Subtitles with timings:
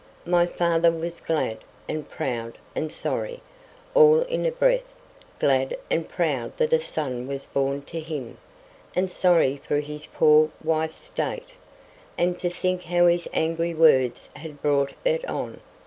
[0.25, 3.39] My father was glad, and proud, and sorry,
[3.93, 4.95] all in a breath;
[5.37, 8.39] glad and proud that a son was born to him;
[8.95, 11.53] and sorry for his poor wife's state,
[12.17, 15.59] and to think how his angry words had brought it on.